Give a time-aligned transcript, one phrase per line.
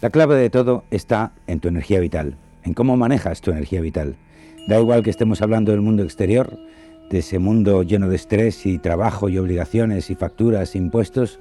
[0.00, 4.16] La clave de todo está en tu energía vital, en cómo manejas tu energía vital.
[4.68, 6.58] Da igual que estemos hablando del mundo exterior,
[7.10, 11.40] de ese mundo lleno de estrés y trabajo y obligaciones y facturas, e impuestos,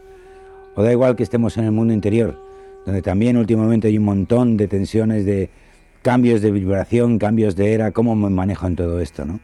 [0.75, 2.39] o da igual que estemos en el mundo interior,
[2.85, 5.49] donde también últimamente hay un montón de tensiones, de
[6.01, 9.39] cambios de vibración, cambios de era, cómo me manejo en todo esto, ¿no?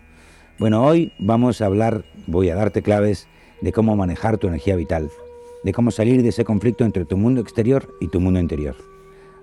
[0.60, 3.28] Bueno, hoy vamos a hablar, voy a darte claves
[3.62, 5.10] de cómo manejar tu energía vital,
[5.64, 8.89] de cómo salir de ese conflicto entre tu mundo exterior y tu mundo interior.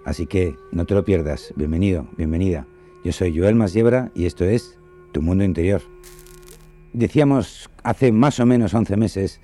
[0.06, 1.52] Así que no te lo pierdas.
[1.56, 2.64] Bienvenido, bienvenida.
[3.02, 4.78] Yo soy Joel Masiebra y esto es
[5.10, 5.82] Tu Mundo Interior.
[6.92, 9.40] Decíamos hace más o menos 11 meses,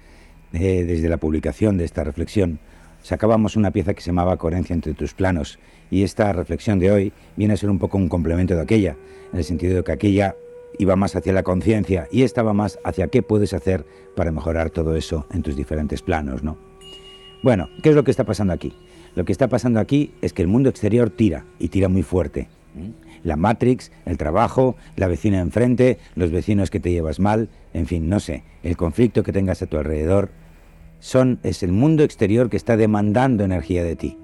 [0.53, 2.61] eh, desde la publicación de esta reflexión,
[3.03, 5.59] sacábamos una pieza que se llamaba Coherencia entre tus planos
[5.91, 8.97] y esta reflexión de hoy viene a ser un poco un complemento de aquella,
[9.33, 10.37] en el sentido de que aquella
[10.79, 13.85] iba más hacia la conciencia y estaba más hacia qué puedes hacer
[14.15, 16.57] para mejorar todo eso en tus diferentes planos, ¿no?
[17.43, 18.73] Bueno, ¿qué es lo que está pasando aquí?
[19.15, 22.49] Lo que está pasando aquí es que el mundo exterior tira y tira muy fuerte.
[23.23, 28.09] La Matrix, el trabajo, la vecina enfrente, los vecinos que te llevas mal, en fin,
[28.09, 30.31] no sé, el conflicto que tengas a tu alrededor,
[30.99, 34.19] son, es el mundo exterior que está demandando energía de ti.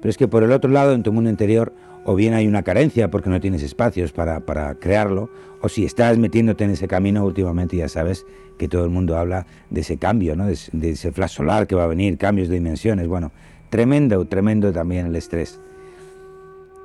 [0.00, 1.72] Pero es que por el otro lado, en tu mundo interior,
[2.04, 6.18] o bien hay una carencia porque no tienes espacios para, para, crearlo, o si estás
[6.18, 8.26] metiéndote en ese camino últimamente ya sabes
[8.58, 10.46] que todo el mundo habla de ese cambio, ¿no?
[10.46, 13.30] de, de ese flash solar que va a venir, cambios de dimensiones, bueno,
[13.72, 15.58] tremendo, tremendo también el estrés.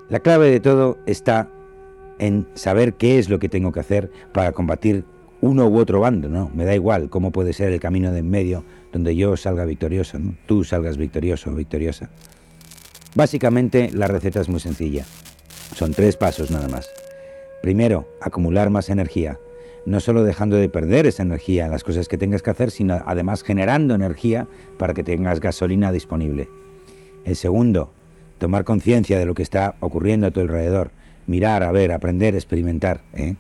[0.08, 1.50] La clave de todo está
[2.18, 5.04] en saber qué es lo que tengo que hacer para combatir
[5.42, 6.50] uno u otro bando, ¿no?
[6.56, 10.18] Me da igual cómo puede ser el camino de en medio donde yo salga victorioso,
[10.18, 10.36] ¿no?
[10.46, 12.10] tú salgas victorioso o victoriosa.
[13.16, 15.04] Básicamente la receta es muy sencilla.
[15.76, 16.90] Son tres pasos nada más.
[17.62, 19.38] Primero, acumular más energía.
[19.86, 23.02] No solo dejando de perder esa energía en las cosas que tengas que hacer, sino
[23.06, 26.48] además generando energía para que tengas gasolina disponible.
[27.28, 27.92] El segundo,
[28.38, 30.92] tomar conciencia de lo que está ocurriendo a tu alrededor.
[31.25, 33.02] Mirar, a ver, aprender, experimentar.
[33.14, 33.36] ¿eh?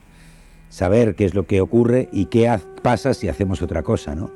[0.67, 4.29] Saber qué es lo que ocurre y qué pasa si hacemos otra cosa, ¿no?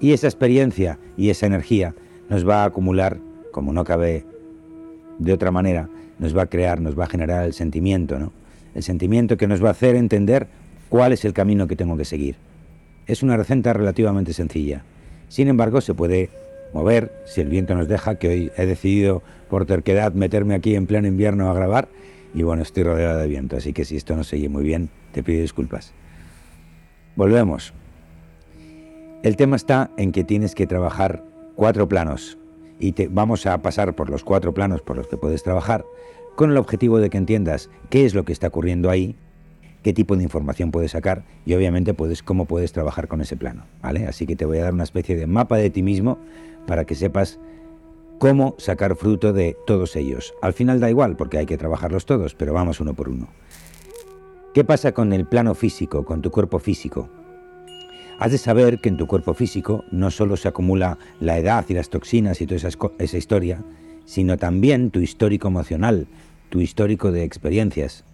[0.00, 1.94] Y esa experiencia y esa energía
[2.30, 3.18] nos va a acumular
[3.52, 4.24] como no cabe
[5.18, 8.32] de otra manera, nos va a crear, nos va a generar el sentimiento, ¿no?
[8.74, 10.48] El sentimiento que nos va a hacer entender
[10.88, 12.36] cuál es el camino que tengo que seguir.
[13.06, 14.84] Es una receta relativamente sencilla.
[15.28, 16.30] Sin embargo, se puede
[16.72, 20.86] mover si el viento nos deja, que hoy he decidido por terquedad meterme aquí en
[20.86, 21.88] pleno invierno a grabar
[22.34, 25.22] y bueno, estoy rodeado de viento, así que si esto no se muy bien, te
[25.22, 25.92] pido disculpas.
[27.14, 27.74] Volvemos.
[29.22, 31.22] El tema está en que tienes que trabajar
[31.54, 32.38] cuatro planos
[32.78, 35.84] y te, vamos a pasar por los cuatro planos por los que puedes trabajar
[36.34, 39.14] con el objetivo de que entiendas qué es lo que está ocurriendo ahí,
[39.82, 43.64] qué tipo de información puedes sacar y obviamente puedes, cómo puedes trabajar con ese plano.
[43.82, 44.06] ¿vale?
[44.06, 46.18] Así que te voy a dar una especie de mapa de ti mismo
[46.66, 47.38] para que sepas
[48.18, 50.32] cómo sacar fruto de todos ellos.
[50.42, 53.28] Al final da igual porque hay que trabajarlos todos, pero vamos uno por uno.
[54.54, 57.08] ¿Qué pasa con el plano físico, con tu cuerpo físico?
[58.18, 61.74] Has de saber que en tu cuerpo físico no solo se acumula la edad y
[61.74, 63.64] las toxinas y toda esa, esa historia,
[64.04, 66.06] sino también tu histórico emocional,
[66.48, 68.04] tu histórico de experiencias.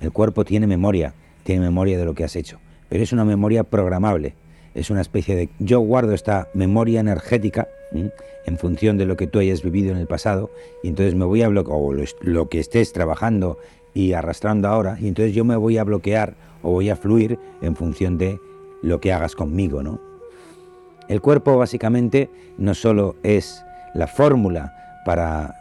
[0.00, 3.64] El cuerpo tiene memoria, tiene memoria de lo que has hecho, pero es una memoria
[3.64, 4.34] programable.
[4.78, 5.48] Es una especie de...
[5.58, 10.06] Yo guardo esta memoria energética en función de lo que tú hayas vivido en el
[10.06, 10.50] pasado
[10.82, 13.58] y entonces me voy a bloquear, o lo, lo que estés trabajando
[13.94, 17.74] y arrastrando ahora, y entonces yo me voy a bloquear o voy a fluir en
[17.74, 18.38] función de
[18.82, 20.00] lo que hagas conmigo, ¿no?
[21.08, 25.58] El cuerpo básicamente no solo es la fórmula para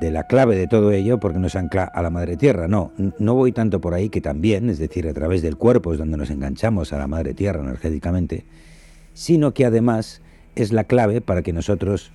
[0.00, 3.34] de la clave de todo ello, porque nos ancla a la madre tierra, no, no
[3.34, 6.30] voy tanto por ahí que también, es decir, a través del cuerpo es donde nos
[6.30, 8.44] enganchamos a la madre tierra energéticamente,
[9.14, 10.22] sino que además
[10.54, 12.12] es la clave para que nosotros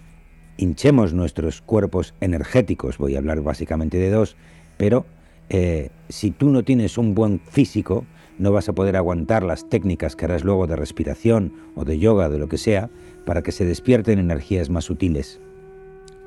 [0.57, 4.35] hinchemos nuestros cuerpos energéticos, voy a hablar básicamente de dos,
[4.77, 5.05] pero
[5.49, 8.05] eh, si tú no tienes un buen físico,
[8.37, 12.29] no vas a poder aguantar las técnicas que harás luego de respiración o de yoga,
[12.29, 12.89] de lo que sea,
[13.25, 15.39] para que se despierten energías más sutiles.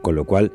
[0.03, 0.53] Con lo cual,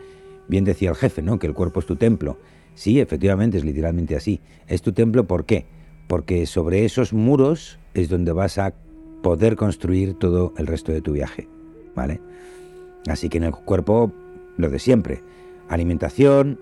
[0.47, 1.39] bien decía el jefe, ¿no?
[1.39, 2.37] Que el cuerpo es tu templo.
[2.73, 4.41] Sí, efectivamente, es literalmente así.
[4.67, 5.65] Es tu templo, ¿por qué?
[6.07, 8.73] Porque sobre esos muros es donde vas a
[9.23, 11.47] poder construir todo el resto de tu viaje,
[11.95, 12.21] ¿vale?
[13.07, 14.11] Así que en el cuerpo,
[14.57, 15.23] lo de siempre.
[15.69, 16.59] Alimentación,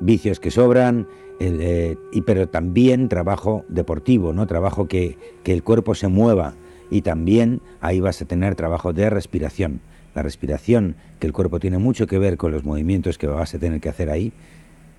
[0.00, 1.06] vicios que sobran,
[1.40, 4.46] eh, y, pero también trabajo deportivo, ¿no?
[4.46, 6.54] Trabajo que, que el cuerpo se mueva
[6.90, 9.80] y también ahí vas a tener trabajo de respiración.
[10.14, 13.58] La respiración, que el cuerpo tiene mucho que ver con los movimientos que vas a
[13.58, 14.32] tener que hacer ahí,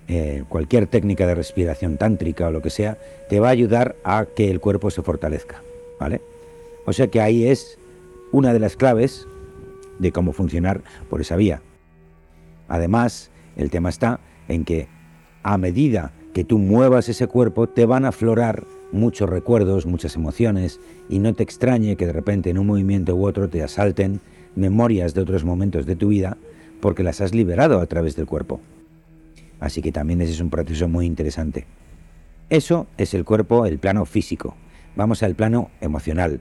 [0.08, 2.98] eh, cualquier técnica de respiración tántrica o lo que sea,
[3.28, 5.62] te va a ayudar a que el cuerpo se fortalezca,
[5.98, 6.20] ¿vale?
[6.84, 7.78] O sea que ahí es
[8.30, 9.26] una de las claves
[9.98, 11.62] de cómo funcionar por esa vía.
[12.68, 14.88] Además, el tema está en que
[15.42, 20.80] a medida que tú muevas ese cuerpo, te van a aflorar muchos recuerdos, muchas emociones,
[21.08, 24.20] y no te extrañe que de repente en un movimiento u otro te asalten
[24.56, 26.36] memorias de otros momentos de tu vida
[26.80, 28.60] porque las has liberado a través del cuerpo.
[29.60, 31.66] Así que también ese es un proceso muy interesante.
[32.50, 34.54] Eso es el cuerpo, el plano físico.
[34.94, 36.40] Vamos al plano emocional.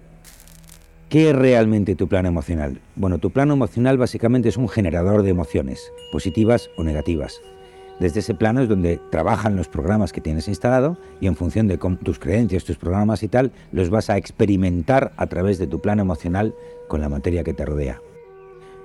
[1.09, 2.81] ¿Qué es realmente tu plano emocional?
[2.95, 7.41] Bueno, tu plano emocional básicamente es un generador de emociones, positivas o negativas.
[7.99, 11.77] Desde ese plano es donde trabajan los programas que tienes instalado y en función de
[11.77, 16.01] tus creencias, tus programas y tal, los vas a experimentar a través de tu plano
[16.01, 16.53] emocional
[16.89, 18.01] con la materia que te rodea.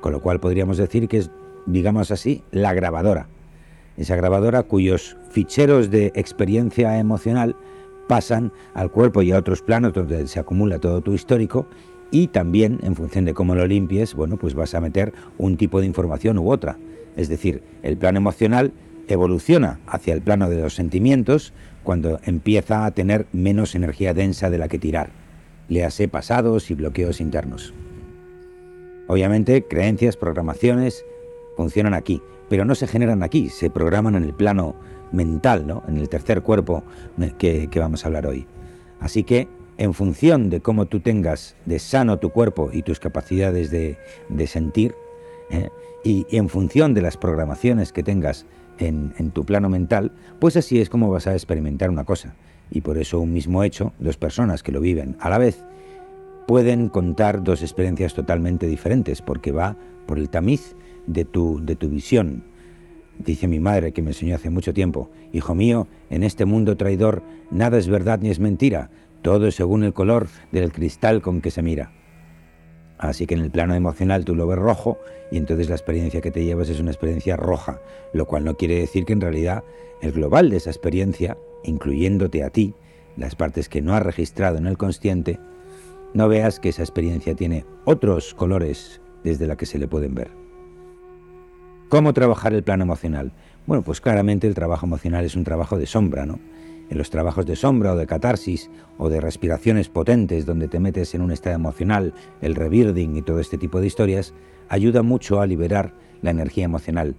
[0.00, 1.30] Con lo cual podríamos decir que es,
[1.66, 3.26] digamos así, la grabadora.
[3.96, 7.56] Esa grabadora cuyos ficheros de experiencia emocional
[8.06, 11.66] pasan al cuerpo y a otros planos donde se acumula todo tu histórico
[12.12, 15.80] y también en función de cómo lo limpies, bueno, pues vas a meter un tipo
[15.80, 16.78] de información u otra.
[17.16, 18.72] Es decir, el plano emocional
[19.08, 21.52] evoluciona hacia el plano de los sentimientos
[21.82, 25.10] cuando empieza a tener menos energía densa de la que tirar.
[25.68, 27.72] Le hace pasados y bloqueos internos.
[29.06, 31.04] Obviamente, creencias, programaciones
[31.56, 34.76] funcionan aquí, pero no se generan aquí, se programan en el plano
[35.12, 35.82] mental, ¿no?
[35.88, 36.84] en el tercer cuerpo
[37.38, 38.46] que, vamos a hablar hoy.
[39.00, 39.48] Así que,
[39.78, 43.96] en función de cómo tú tengas de sano tu cuerpo y tus capacidades de,
[44.46, 44.94] sentir,
[45.50, 45.70] ¿eh?
[46.04, 48.46] Y, en función de las programaciones que tengas
[48.78, 52.34] en, en, tu plano mental, pues así es como vas a experimentar una cosa.
[52.70, 55.64] Y por eso un mismo hecho, dos personas que lo viven a la vez,
[56.46, 59.76] pueden contar dos experiencias totalmente diferentes, porque va
[60.06, 60.74] por el tamiz
[61.06, 62.44] de tu, de tu visión.
[63.18, 67.22] Dice mi madre, que me enseñó hace mucho tiempo, Hijo mío, en este mundo traidor
[67.50, 68.90] nada es verdad ni es mentira,
[69.22, 71.92] todo es según el color del cristal con que se mira.
[73.00, 74.98] Así que en el plano emocional tú lo ves rojo
[75.30, 77.80] y entonces la experiencia que te llevas es una experiencia roja,
[78.12, 79.64] lo cual no quiere decir que en realidad
[80.02, 82.74] el global de esa experiencia, incluyéndote a ti,
[83.16, 85.40] las partes que no has registrado en el consciente,
[86.12, 90.30] no veas que esa experiencia tiene otros colores desde la que se le pueden ver.
[91.88, 93.32] ¿Cómo trabajar el plano emocional?
[93.66, 96.38] Bueno, pues claramente el trabajo emocional es un trabajo de sombra, ¿no?
[96.90, 101.14] En los trabajos de sombra o de catarsis o de respiraciones potentes donde te metes
[101.14, 104.34] en un estado emocional, el rebirding y todo este tipo de historias,
[104.68, 107.14] ayuda mucho a liberar la energía emocional.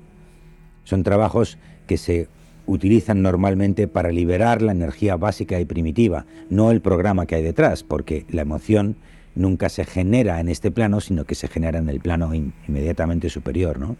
[0.83, 1.57] Son trabajos
[1.87, 2.27] que se
[2.65, 7.83] utilizan normalmente para liberar la energía básica y primitiva, no el programa que hay detrás,
[7.83, 8.97] porque la emoción
[9.35, 13.79] nunca se genera en este plano, sino que se genera en el plano inmediatamente superior,
[13.79, 13.95] ¿no?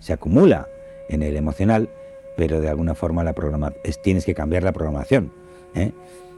[0.00, 0.68] Se acumula
[1.08, 1.88] en el emocional,
[2.36, 5.32] pero de alguna forma la programa es, tienes que cambiar la programación.
[5.74, 5.92] ¿eh?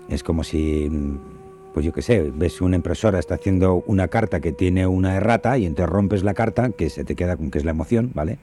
[0.09, 0.91] Es como si,
[1.75, 5.59] pues yo qué sé, ves una impresora está haciendo una carta que tiene una errata
[5.59, 8.39] y entonces rompes la carta, que se te queda con que es la emoción, ¿vale?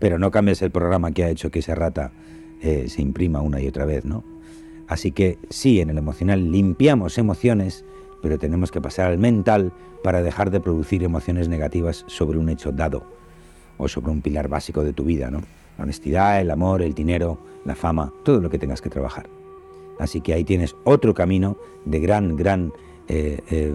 [0.00, 2.10] pero no cambies el programa que ha hecho que esa rata
[2.62, 4.24] eh, se imprima una y otra vez, ¿no?
[4.88, 7.84] Así que sí, en el emocional limpiamos emociones,
[8.22, 9.72] pero tenemos que pasar al mental
[10.02, 13.04] para dejar de producir emociones negativas sobre un hecho dado
[13.78, 15.42] o sobre un pilar básico de tu vida, ¿no?
[15.80, 19.30] La honestidad, el amor, el dinero, la fama, todo lo que tengas que trabajar.
[19.98, 21.56] Así que ahí tienes otro camino
[21.86, 22.74] de gran, gran
[23.08, 23.72] eh, eh,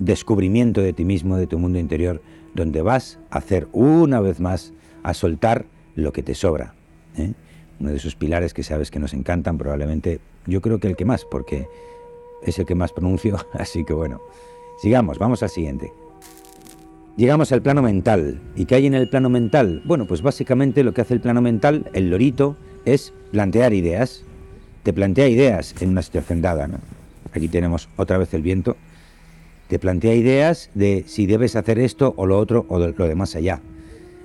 [0.00, 2.20] descubrimiento de ti mismo, de tu mundo interior,
[2.56, 4.72] donde vas a hacer una vez más
[5.04, 6.74] a soltar lo que te sobra.
[7.16, 7.34] ¿eh?
[7.78, 11.04] Uno de esos pilares que sabes que nos encantan, probablemente yo creo que el que
[11.04, 11.68] más, porque
[12.42, 14.20] es el que más pronuncio, así que bueno,
[14.82, 15.92] sigamos, vamos al siguiente.
[17.16, 18.38] Llegamos al plano mental.
[18.56, 19.80] ¿Y qué hay en el plano mental?
[19.86, 24.22] Bueno, pues básicamente lo que hace el plano mental, el lorito, es plantear ideas.
[24.82, 26.68] Te plantea ideas en una situación dada.
[27.32, 28.76] Aquí tenemos otra vez el viento.
[29.68, 33.34] Te plantea ideas de si debes hacer esto o lo otro o lo de más
[33.34, 33.62] allá.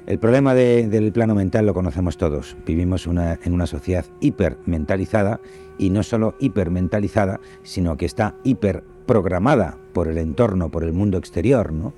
[0.06, 2.58] El problema del plano mental lo conocemos todos.
[2.66, 5.40] Vivimos en una sociedad hipermentalizada
[5.78, 11.72] y no solo hipermentalizada, sino que está hiperprogramada por el entorno, por el mundo exterior,
[11.72, 11.94] ¿no?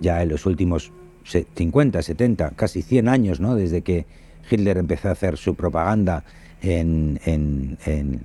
[0.00, 0.92] Ya en los últimos
[1.24, 3.54] 50, 70, casi 100 años, ¿no?
[3.54, 4.06] Desde que
[4.50, 6.24] Hitler empezó a hacer su propaganda
[6.62, 7.78] en,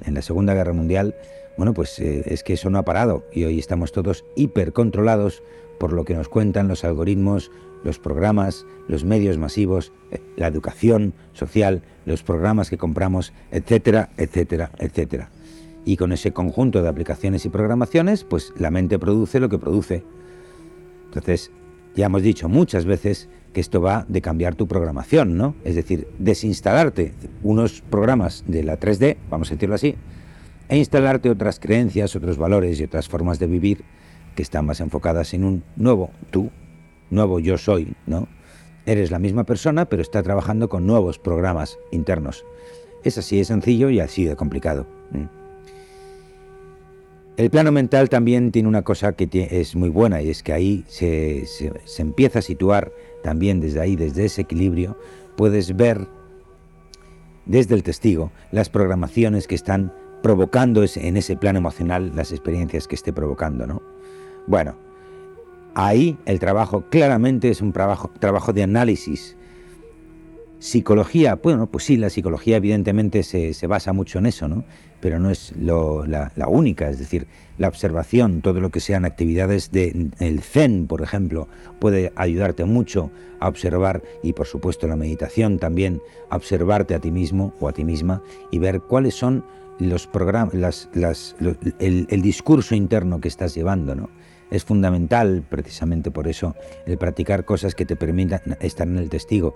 [0.05, 1.15] la Segunda Guerra Mundial,
[1.57, 5.43] bueno, pues eh, es que eso no ha parado y hoy estamos todos hipercontrolados
[5.77, 7.51] por lo que nos cuentan los algoritmos,
[7.83, 14.71] los programas, los medios masivos, eh, la educación social, los programas que compramos, etcétera, etcétera,
[14.77, 15.29] etcétera.
[15.85, 20.03] Y con ese conjunto de aplicaciones y programaciones, pues la mente produce lo que produce.
[21.05, 21.51] Entonces,
[21.95, 25.55] ya hemos dicho muchas veces que esto va de cambiar tu programación, ¿no?
[25.63, 29.95] Es decir, desinstalarte unos programas de la 3D, vamos a decirlo así,
[30.67, 33.83] e instalarte otras creencias, otros valores y otras formas de vivir
[34.35, 36.51] que están más enfocadas en un nuevo tú,
[37.09, 38.27] nuevo yo soy, ¿no?
[38.85, 42.45] Eres la misma persona, pero está trabajando con nuevos programas internos.
[43.03, 44.87] Es así de sencillo y así de complicado.
[47.39, 50.83] El plano mental también tiene una cosa que es muy buena y es que ahí
[50.89, 51.45] se,
[51.97, 52.91] empieza a situar
[53.23, 54.97] también desde ahí, desde ese equilibrio,
[55.37, 56.05] puedes ver
[57.45, 62.95] desde el testigo las programaciones que están provocando en ese plano emocional las experiencias que
[62.95, 63.81] esté provocando, ¿no?
[64.45, 64.75] Bueno,
[65.75, 69.37] ahí el trabajo claramente es un trabajo, trabajo de análisis
[70.59, 74.65] Psicología, bueno, pues sí, la psicología evidentemente se, basa mucho en eso, ¿no?
[74.99, 80.41] Pero no es la, única, es decir, la observación, todo lo que sean actividades del
[80.41, 81.47] Zen, por ejemplo,
[81.79, 87.53] puede ayudarte mucho a observar y por supuesto la meditación también, observarte a ti mismo
[87.61, 89.45] o a ti misma y ver cuáles son
[89.79, 90.53] los programas,
[90.93, 91.37] las,
[91.79, 94.09] el, el discurso interno que estás llevando, ¿no?
[94.51, 96.53] Es fundamental, precisamente por eso,
[96.85, 99.55] el practicar cosas que te permitan estar en el testigo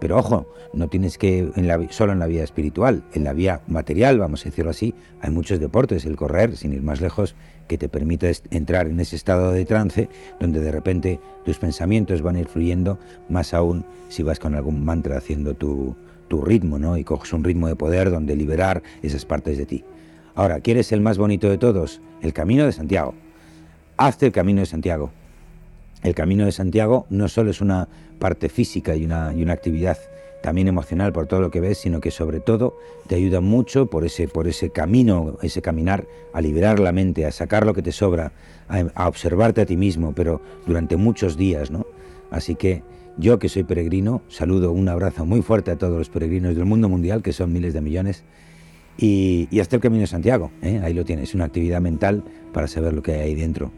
[0.00, 3.62] pero ojo, no tienes que en la, solo en la vía espiritual, en la vía
[3.66, 7.34] material, vamos a decirlo así, hay muchos deportes, el correr, sin ir más lejos,
[7.66, 10.08] que te permite entrar en ese estado de trance
[10.40, 14.84] donde de repente tus pensamientos van a ir fluyendo, más aún si vas con algún
[14.84, 15.94] mantra haciendo tu,
[16.28, 16.96] tu ritmo, ¿no?
[16.96, 19.84] Y coges un ritmo de poder donde liberar esas partes de ti.
[20.34, 22.00] Ahora, ¿quieres el más bonito de todos?
[22.22, 23.14] El camino de Santiago.
[23.96, 25.10] Hazte el camino de Santiago.
[26.02, 27.88] El camino de Santiago no solo es una
[28.18, 29.98] parte física y una, una actividad
[30.42, 32.76] también emocional por todo lo que ves, sino que sobre todo
[33.06, 37.32] te ayuda mucho por ese, por ese camino, ese caminar, a liberar la mente, a
[37.32, 38.32] sacar lo que te sobra,
[38.68, 41.86] a, observarte a ti mismo, pero durante muchos días, ¿no?
[42.30, 42.82] Así que
[43.16, 46.88] yo que soy peregrino, saludo un abrazo muy fuerte a todos los peregrinos del mundo
[46.88, 48.22] mundial, que son miles de millones,
[48.96, 50.80] y, y hasta el Camino de Santiago, ¿eh?
[50.82, 53.70] ahí lo tienes, una actividad mental para saber lo que hay ahí dentro.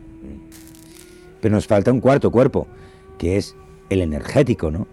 [1.41, 2.67] Pero nos falta un cuarto cuerpo,
[3.19, 3.57] que es
[3.89, 4.87] el energético, ¿no?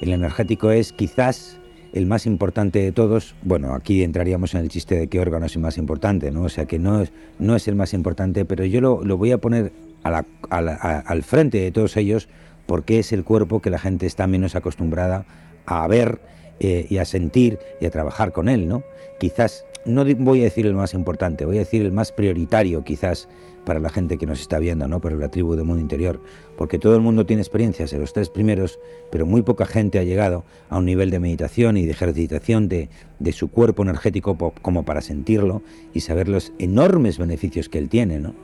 [0.00, 1.58] El energético es quizás
[1.92, 3.34] el más importante de todos.
[3.42, 6.42] Bueno, aquí entraríamos en el chiste de qué órgano es el más importante, ¿no?
[6.42, 11.22] O sea que no es, el más importante, pero yo lo, voy a poner al
[11.22, 12.28] frente de todos ellos
[12.66, 15.24] porque es el cuerpo que la gente está menos acostumbrada
[15.66, 16.20] a ver
[16.60, 18.82] eh, y a sentir y a trabajar con él, ¿no?
[19.18, 23.28] Quizás, no voy a decir el más importante, voy a decir el más prioritario quizás
[23.64, 25.00] para la gente que nos está viendo, ¿no?
[25.00, 26.20] Para la tribu del mundo interior,
[26.56, 28.78] porque todo el mundo tiene experiencias en los tres primeros,
[29.10, 32.90] pero muy poca gente ha llegado a un nivel de meditación y de ejercitación de,
[33.18, 35.62] de su cuerpo energético como para sentirlo
[35.92, 38.34] y saber los enormes beneficios que él tiene, ¿no?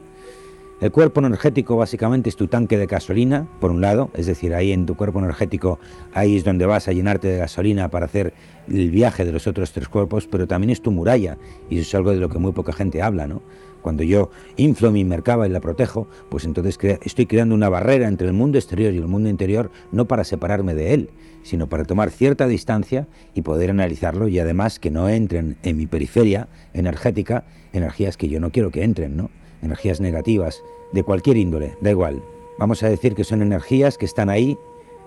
[0.80, 4.72] El cuerpo energético básicamente es tu tanque de gasolina, por un lado, es decir, ahí
[4.72, 5.78] en tu cuerpo energético,
[6.14, 8.32] ahí es donde vas a llenarte de gasolina para hacer
[8.66, 11.36] el viaje de los otros tres cuerpos, pero también es tu muralla,
[11.68, 13.42] y eso es algo de lo que muy poca gente habla, ¿no?
[13.82, 18.26] Cuando yo inflo mi mercaba y la protejo, pues entonces estoy creando una barrera entre
[18.26, 21.10] el mundo exterior y el mundo interior, no para separarme de él,
[21.42, 25.86] sino para tomar cierta distancia y poder analizarlo y además que no entren en mi
[25.86, 27.44] periferia energética
[27.74, 29.30] energías que yo no quiero que entren, ¿no?
[29.62, 30.62] Energías negativas,
[30.92, 32.22] de cualquier índole, da igual.
[32.58, 34.58] Vamos a decir que son energías que están ahí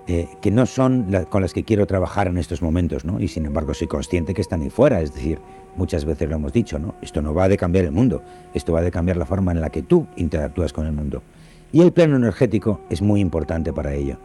[0.06, 3.22] eh, que no son con las que quiero trabajar en estos momentos, ¿no?
[3.22, 5.40] Y sin embargo soy consciente que están ahí fuera, es decir,
[5.78, 6.96] muchas veces lo hemos dicho, ¿no?
[7.02, 8.22] Esto no va de cambiar el mundo,
[8.54, 11.24] esto va de cambiar la forma en la que tú interactúas con el mundo.
[11.72, 14.18] Y el plano energético es muy importante para ello.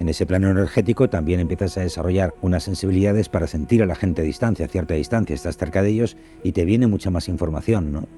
[0.00, 4.22] En ese plano energético también empiezas a desarrollar unas sensibilidades para sentir a la gente
[4.22, 7.92] a distancia, a cierta distancia, estás cerca de ellos y te viene mucha más información,
[7.92, 8.08] ¿no?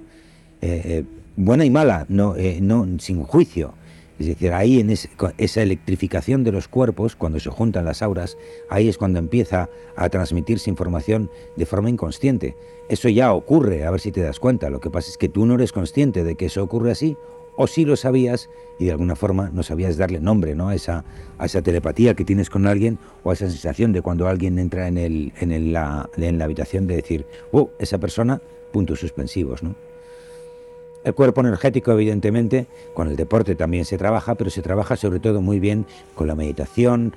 [0.63, 1.05] Eh, eh,
[1.37, 3.75] buena y mala, no, no sin juicio
[4.19, 8.39] es decir, ahí en esa electrificación de los cuerpos, cuando se juntan las auras,
[8.71, 12.57] ahí es cuando empieza a transmitirse información de forma inconsciente.
[12.89, 14.71] Eso ya ocurre, a ver si te das cuenta.
[14.71, 17.17] Lo que pasa es que tú no eres consciente de que eso ocurre así,
[17.57, 18.49] o sí lo sabías
[18.79, 20.69] y de alguna forma no sabías darle nombre ¿no?
[20.69, 21.05] a, esa,
[21.39, 24.89] a esa telepatía que tienes con alguien o a esa sensación de cuando alguien entra
[24.89, 28.41] en, el, en, la, en la habitación de decir, oh, esa persona,
[28.73, 29.63] puntos suspensivos.
[29.63, 29.75] ¿no?
[31.07, 35.41] El cuerpo energético, evidentemente, con el deporte también se trabaja, pero se trabaja sobre todo
[35.41, 35.87] muy bien
[36.17, 37.15] con la meditación,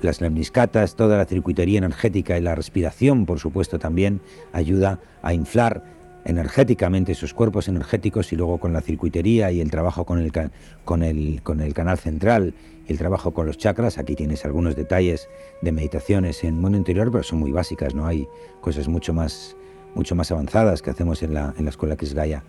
[0.00, 4.22] las lemniscatas, toda la circuitería energética y la respiración, por supuesto, también
[4.54, 5.84] ayuda a inflar
[6.24, 10.32] energéticamente esos cuerpos energéticos y luego con la circuitería y el trabajo con el,
[11.74, 12.54] canal central
[12.88, 13.98] el trabajo con los chakras.
[13.98, 15.28] Aquí tienes algunos detalles
[15.60, 18.26] de meditaciones en mundo interior, pero son muy básicas, no hay
[18.62, 19.56] cosas mucho más,
[20.30, 22.42] avanzadas que hacemos en la, escuela que.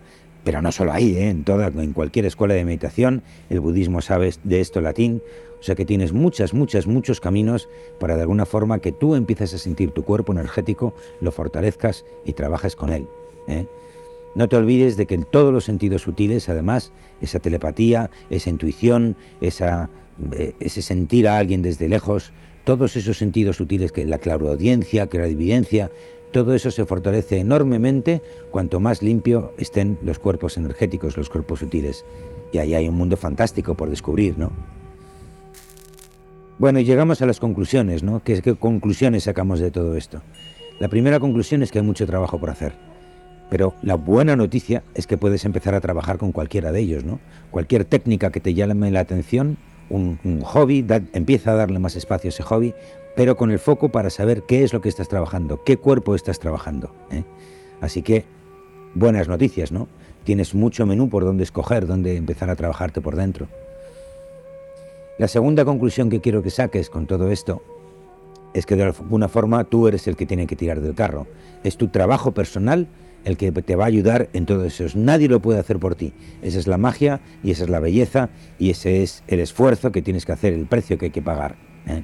[0.46, 1.28] Pero no solo ahí, ¿eh?
[1.28, 5.20] en, toda, en cualquier escuela de meditación, el budismo sabe de esto latín,
[5.58, 9.52] o sea que tienes muchas, muchas, muchos caminos para de alguna forma que tú empieces
[9.54, 13.08] a sentir tu cuerpo energético, lo fortalezcas y trabajes con él.
[13.48, 13.66] ¿eh?
[14.36, 19.16] No te olvides de que en todos los sentidos sutiles, además, esa telepatía, esa intuición,
[19.40, 19.90] esa
[20.32, 22.32] eh, ese sentir a alguien desde lejos,
[22.64, 25.90] todos esos sentidos sutiles que la claroaudiencia, que la evidencia,
[26.32, 32.04] todo eso se fortalece enormemente cuanto más limpio estén los cuerpos energéticos, los cuerpos sutiles.
[32.52, 34.50] Y ahí hay un mundo fantástico por descubrir, ¿no?
[36.58, 38.22] Bueno, y llegamos a las conclusiones, ¿no?
[38.22, 40.22] ¿Qué, ¿Qué, conclusiones sacamos de todo esto?
[40.78, 42.72] La primera conclusión es que hay mucho trabajo por hacer.
[43.50, 47.20] Pero la buena noticia es que puedes empezar a trabajar con cualquiera de ellos, ¿no?
[47.50, 49.56] Cualquier técnica que te llame la atención,
[49.88, 52.74] un, hobby, empieza a darle más espacio a ese hobby,
[53.16, 56.38] pero con el foco para saber qué es lo que estás trabajando, qué cuerpo estás
[56.38, 56.94] trabajando.
[57.10, 57.24] ¿eh?
[57.80, 58.26] Así que,
[58.94, 59.88] buenas noticias, ¿no?
[60.22, 63.48] Tienes mucho menú por donde escoger, dónde empezar a trabajarte por dentro.
[65.18, 67.62] La segunda conclusión que quiero que saques con todo esto
[68.52, 71.26] es que de alguna forma tú eres el que tiene que tirar del carro.
[71.64, 72.86] Es tu trabajo personal
[73.24, 74.84] el que te va a ayudar en todo eso.
[74.94, 76.12] Nadie lo puede hacer por ti.
[76.42, 80.02] Esa es la magia y esa es la belleza y ese es el esfuerzo que
[80.02, 81.56] tienes que hacer, el precio que hay que pagar.
[81.86, 82.02] ¿eh?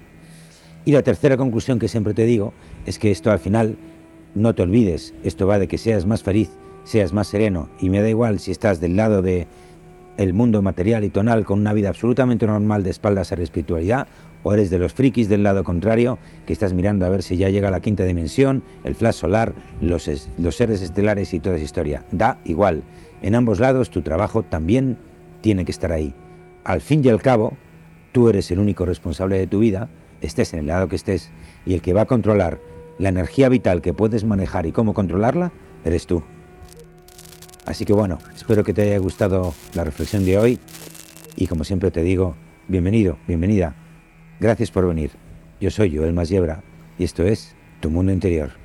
[0.84, 2.52] Y la tercera conclusión que siempre te digo
[2.86, 3.76] es que esto al final,
[4.34, 6.50] no te olvides, esto va de que seas más feliz,
[6.84, 9.46] seas más sereno y me da igual si estás del lado de
[10.16, 14.08] el mundo material y tonal con una vida absolutamente normal de espaldas a la espiritualidad
[14.42, 17.48] o eres de los frikis del lado contrario que estás mirando a ver si ya
[17.48, 22.04] llega la quinta dimensión, el flash solar, los, los seres estelares y toda esa historia.
[22.10, 22.82] Da igual.
[23.22, 24.98] En ambos lados tu trabajo también
[25.40, 26.12] tiene que estar ahí.
[26.64, 27.56] Al fin y al cabo,
[28.10, 29.88] tú eres el único responsable de tu vida,
[30.22, 31.30] estés en el lado que estés,
[31.66, 32.60] y el que va a controlar
[32.98, 35.52] la energía vital que puedes manejar y cómo controlarla,
[35.84, 36.22] eres tú.
[37.66, 40.58] Así que bueno, espero que te haya gustado la reflexión de hoy
[41.36, 42.34] y como siempre te digo,
[42.68, 43.76] bienvenido, bienvenida
[44.42, 45.12] Gracias por venir.
[45.60, 46.64] Yo soy Joel Masiebra
[46.98, 48.61] y esto es Tu Mundo Interior.